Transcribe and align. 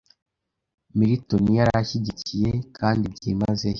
Milton 0.97 1.45
yari 1.57 1.71
ashyigikiye 1.81 2.51
kandi 2.77 3.05
byimazeyo 3.15 3.69